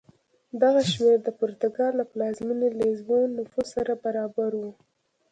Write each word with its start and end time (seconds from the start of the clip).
دغه 0.61 0.81
شمېر 0.91 1.17
د 1.23 1.29
پرتګال 1.39 1.93
له 1.99 2.05
پلازمېنې 2.11 2.69
لېزبون 2.79 3.27
نفوس 3.37 3.67
سره 3.75 3.93
برابر 4.03 4.51
و. 4.59 4.63